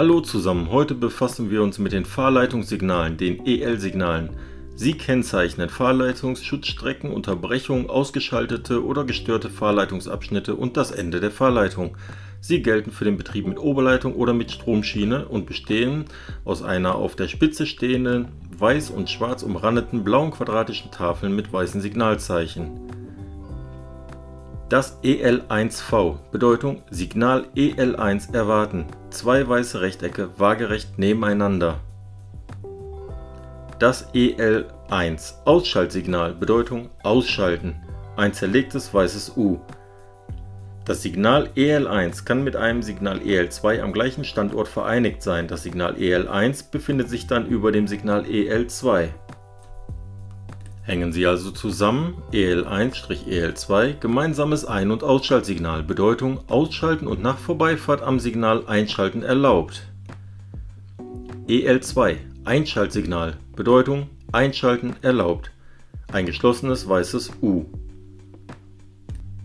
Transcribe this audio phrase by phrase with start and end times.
[0.00, 4.30] Hallo zusammen, heute befassen wir uns mit den Fahrleitungssignalen, den EL-Signalen.
[4.74, 11.98] Sie kennzeichnen Fahrleitungsschutzstrecken, Unterbrechungen, ausgeschaltete oder gestörte Fahrleitungsabschnitte und das Ende der Fahrleitung.
[12.40, 16.06] Sie gelten für den Betrieb mit Oberleitung oder mit Stromschiene und bestehen
[16.46, 21.82] aus einer auf der Spitze stehenden, weiß und schwarz umrandeten blauen quadratischen Tafeln mit weißen
[21.82, 22.89] Signalzeichen.
[24.70, 28.86] Das EL1V Bedeutung Signal EL1 erwarten.
[29.10, 31.80] Zwei weiße Rechtecke waagerecht nebeneinander.
[33.80, 37.82] Das EL1 Ausschaltsignal Bedeutung Ausschalten.
[38.16, 39.58] Ein zerlegtes weißes U.
[40.84, 45.48] Das Signal EL1 kann mit einem Signal EL2 am gleichen Standort vereinigt sein.
[45.48, 49.08] Das Signal EL1 befindet sich dann über dem Signal EL2.
[50.90, 58.18] Hängen sie also zusammen, EL1-EL2, gemeinsames Ein- und Ausschaltsignal, Bedeutung Ausschalten und nach Vorbeifahrt am
[58.18, 59.84] Signal einschalten erlaubt.
[61.46, 65.52] EL2, Einschaltsignal, Bedeutung Einschalten erlaubt,
[66.12, 67.66] ein geschlossenes weißes U.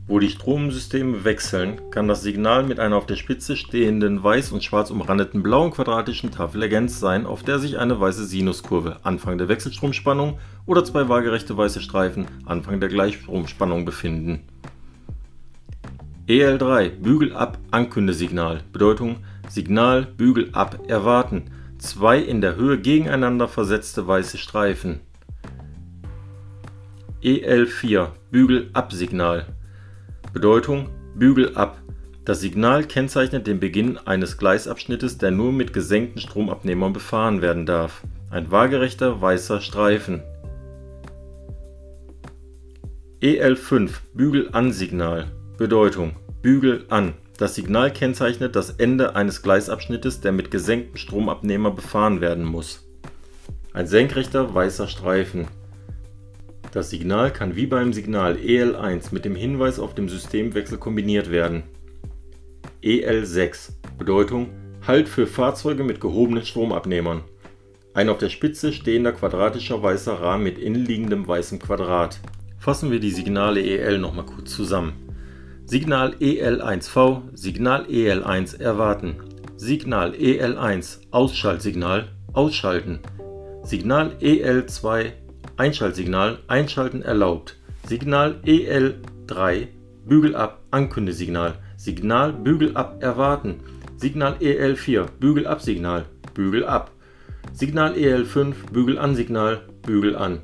[0.07, 4.63] Wo die Stromsysteme wechseln, kann das Signal mit einer auf der Spitze stehenden weiß und
[4.63, 9.47] schwarz umrandeten blauen quadratischen Tafel ergänzt sein, auf der sich eine weiße Sinuskurve Anfang der
[9.47, 14.43] Wechselstromspannung oder zwei waagerechte weiße Streifen Anfang der Gleichstromspannung befinden.
[16.27, 19.17] EL3 Bügel ab Ankündesignal Bedeutung
[19.49, 24.99] Signal Bügel ab erwarten zwei in der Höhe gegeneinander versetzte weiße Streifen.
[27.23, 29.47] EL4 Bügel ab Signal
[30.35, 31.81] Bedeutung Bügel ab.
[32.25, 38.01] Das Signal kennzeichnet den Beginn eines Gleisabschnittes, der nur mit gesenkten Stromabnehmern befahren werden darf.
[38.29, 40.23] Ein waagerechter weißer Streifen.
[43.21, 47.13] EL5 Bügel an Signal Bedeutung Bügel an.
[47.37, 52.85] Das Signal kennzeichnet das Ende eines Gleisabschnittes, der mit gesenktem Stromabnehmer befahren werden muss.
[53.71, 55.47] Ein senkrechter weißer Streifen
[56.75, 61.63] das Signal kann wie beim Signal EL1 mit dem Hinweis auf dem Systemwechsel kombiniert werden.
[62.83, 64.49] EL6 Bedeutung
[64.85, 67.23] Halt für Fahrzeuge mit gehobenen Stromabnehmern.
[67.93, 72.19] Ein auf der Spitze stehender quadratischer weißer Rahmen mit innenliegendem weißem Quadrat.
[72.59, 74.93] Fassen wir die Signale EL nochmal kurz zusammen.
[75.65, 79.15] Signal EL1V, Signal EL1 erwarten.
[79.55, 82.99] Signal EL1 Ausschaltsignal ausschalten.
[83.63, 85.24] Signal EL2
[85.57, 87.55] Einschaltsignal Einschalten erlaubt.
[87.87, 89.67] Signal EL3
[90.05, 91.53] Bügel ab Ankündesignal.
[91.77, 93.61] Signal Bügel ab erwarten.
[93.95, 96.91] Signal EL4 Bügel ab Signal Bügel ab.
[97.53, 100.39] Signal EL5 Bügel an Signal Bügel an.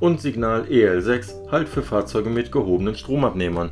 [0.00, 3.70] Und Signal EL6 Halt für Fahrzeuge mit gehobenen Stromabnehmern.